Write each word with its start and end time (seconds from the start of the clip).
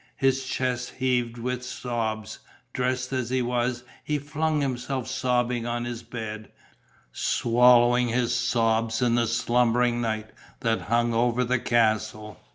His 0.17 0.45
chest 0.45 0.93
heaved 0.97 1.37
with 1.37 1.61
sobs. 1.63 2.39
Dressed 2.73 3.13
as 3.13 3.29
he 3.29 3.43
was, 3.43 3.83
he 4.03 4.17
flung 4.17 4.59
himself 4.59 5.07
sobbing 5.07 5.67
on 5.67 5.85
his 5.85 6.01
bed, 6.01 6.49
swallowing 7.11 8.07
his 8.07 8.33
sobs 8.33 9.03
in 9.03 9.13
the 9.13 9.27
slumbering 9.27 10.01
night 10.01 10.31
that 10.61 10.81
hung 10.89 11.13
over 11.13 11.43
the 11.43 11.59
castle. 11.59 12.39